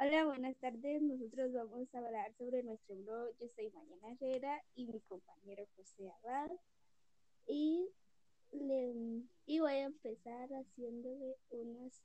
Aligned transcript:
Hola, 0.00 0.24
buenas 0.24 0.56
tardes. 0.56 1.02
Nosotros 1.02 1.52
vamos 1.52 1.94
a 1.94 1.98
hablar 1.98 2.34
sobre 2.38 2.62
nuestro 2.62 2.96
blog. 2.96 3.36
Yo 3.38 3.46
soy 3.54 3.70
Mariana 3.70 4.16
Herrera 4.18 4.64
y 4.74 4.86
mi 4.86 5.00
compañero 5.02 5.66
José 5.76 6.10
Abad. 6.24 6.50
Y, 7.46 7.86
le- 8.52 9.22
y 9.46 9.60
voy 9.60 9.72
a 9.72 9.84
empezar 9.84 10.48
haciéndole 10.48 11.36
unas 11.50 12.02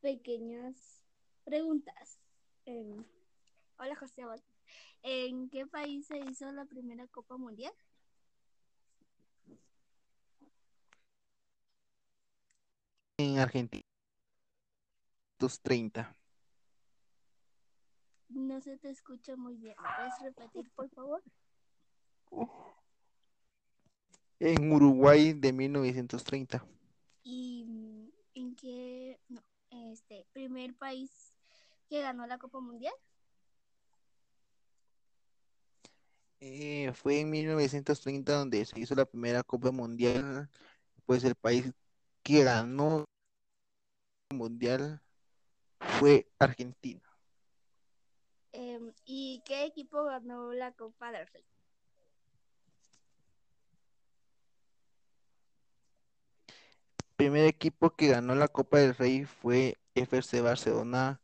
pequeñas 0.00 1.00
preguntas. 1.44 2.18
Em, 2.64 3.04
hola, 3.78 3.94
José 3.96 4.22
Abad. 4.22 4.40
¿En 5.02 5.48
qué 5.48 5.64
país 5.66 6.08
se 6.08 6.18
hizo 6.18 6.50
la 6.50 6.64
primera 6.64 7.06
Copa 7.08 7.36
Mundial? 7.36 7.72
en 13.18 13.38
Argentina. 13.38 13.82
230. 15.38 16.14
No 18.28 18.60
se 18.60 18.76
te 18.76 18.90
escucha 18.90 19.36
muy 19.36 19.56
bien. 19.56 19.74
¿Me 19.80 19.88
puedes 19.96 20.20
repetir, 20.20 20.70
por 20.74 20.88
favor? 20.90 21.22
En 24.40 24.72
Uruguay 24.72 25.32
de 25.32 25.52
1930. 25.52 26.66
¿Y 27.22 28.12
en 28.34 28.54
qué, 28.56 29.18
no, 29.28 29.42
este, 29.70 30.26
primer 30.32 30.74
país 30.74 31.32
que 31.88 32.00
ganó 32.00 32.26
la 32.26 32.38
Copa 32.38 32.60
Mundial? 32.60 32.94
Eh, 36.40 36.92
fue 36.92 37.20
en 37.20 37.30
1930 37.30 38.34
donde 38.34 38.64
se 38.66 38.78
hizo 38.78 38.94
la 38.94 39.06
primera 39.06 39.42
Copa 39.42 39.70
Mundial. 39.70 40.50
Pues 41.06 41.24
el 41.24 41.34
país 41.34 41.72
que 42.22 42.44
ganó 42.44 43.04
el 44.30 44.36
Mundial 44.36 45.00
fue 45.98 46.28
Argentina. 46.38 47.15
¿Y 49.04 49.42
qué 49.44 49.64
equipo 49.64 50.04
ganó 50.04 50.52
la 50.52 50.72
Copa 50.72 51.12
del 51.12 51.26
Rey? 51.28 51.44
primer 57.16 57.46
equipo 57.46 57.90
que 57.90 58.08
ganó 58.08 58.34
la 58.34 58.48
Copa 58.48 58.78
del 58.78 58.94
Rey 58.94 59.24
fue 59.24 59.76
FC 59.94 60.40
Barcelona. 60.42 61.20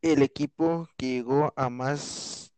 El 0.00 0.22
equipo 0.22 0.88
que 0.96 1.16
llegó 1.16 1.52
a 1.56 1.68
más 1.68 2.52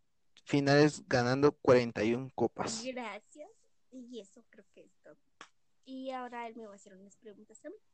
finales 0.45 1.03
ganando 1.09 1.53
41 1.53 2.31
copas. 2.35 2.83
Gracias. 2.85 3.51
Y 3.91 4.21
eso 4.21 4.45
creo 4.51 4.65
que 4.75 4.83
es 4.83 4.93
todo. 5.03 5.17
Y 5.85 6.11
ahora 6.11 6.47
él 6.47 6.57
me 6.57 6.67
va 6.67 6.73
a 6.73 6.77
hacer 6.77 6.95
unas 6.95 7.17
preguntas 7.17 7.61
también. 7.61 7.81
Mm, 7.83 7.94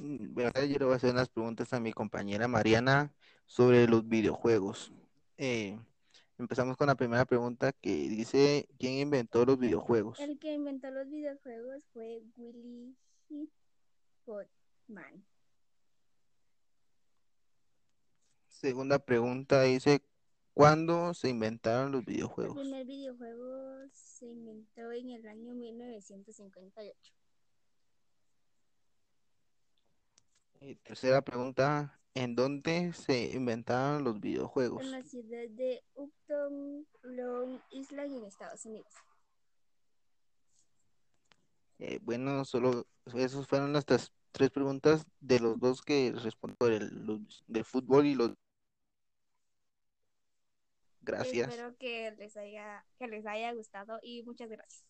¿verdad? 0.00 0.64
Yo 0.64 0.78
le 0.78 0.84
voy 0.84 0.94
a 0.94 0.96
hacer 0.96 1.12
unas 1.12 1.28
preguntas 1.28 1.72
a 1.72 1.80
mi 1.80 1.92
compañera 1.92 2.48
Mariana 2.48 3.12
sobre 3.46 3.86
los 3.86 4.08
videojuegos. 4.08 4.92
Eh, 5.36 5.78
empezamos 6.38 6.76
con 6.76 6.86
la 6.86 6.94
primera 6.94 7.24
pregunta 7.24 7.72
que 7.72 7.90
dice, 8.08 8.68
¿quién 8.78 8.94
inventó 8.94 9.44
los 9.44 9.58
videojuegos? 9.58 10.18
El 10.20 10.38
que 10.38 10.54
inventó 10.54 10.90
los 10.90 11.08
videojuegos 11.08 11.84
fue 11.92 12.22
Willy 12.36 12.96
Hippoman. 13.28 15.24
Segunda 18.48 18.98
pregunta 18.98 19.62
dice, 19.62 20.02
¿cuándo 20.54 21.14
se 21.14 21.28
inventaron 21.28 21.92
los 21.92 22.00
El 22.00 22.06
videojuegos? 22.06 22.58
primer 22.58 22.86
videojuego 22.86 23.88
se 23.92 24.26
inventó 24.26 24.92
en 24.92 25.10
el 25.10 25.26
año 25.26 25.54
1958. 25.54 27.14
Y 30.62 30.74
tercera 30.76 31.22
pregunta, 31.22 31.98
¿en 32.14 32.36
dónde 32.36 32.92
se 32.92 33.30
inventaron 33.32 34.04
los 34.04 34.20
videojuegos? 34.20 34.82
En 34.82 34.90
la 34.90 35.02
ciudad 35.02 35.48
de 35.48 35.82
Upton, 35.94 36.86
Long 37.02 37.58
Island, 37.70 38.18
en 38.18 38.24
Estados 38.26 38.66
Unidos. 38.66 38.92
Eh, 41.78 41.98
bueno, 42.02 42.44
solo 42.44 42.86
esas 43.14 43.46
fueron 43.46 43.72
las 43.72 43.86
tres, 43.86 44.12
tres 44.32 44.50
preguntas 44.50 45.06
de 45.18 45.40
los 45.40 45.58
dos 45.58 45.80
que 45.80 46.12
respondo 46.12 46.66
del, 46.66 47.26
del 47.46 47.64
fútbol 47.64 48.04
y 48.06 48.14
los... 48.14 48.32
Gracias. 51.00 51.48
Espero 51.48 51.74
que 51.78 52.10
les 52.18 52.36
haya, 52.36 52.84
que 52.98 53.08
les 53.08 53.24
haya 53.24 53.54
gustado 53.54 53.98
y 54.02 54.22
muchas 54.24 54.50
gracias. 54.50 54.84